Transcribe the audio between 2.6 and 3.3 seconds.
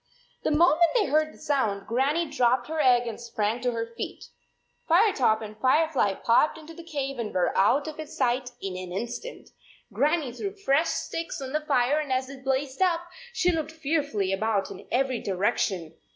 her egg and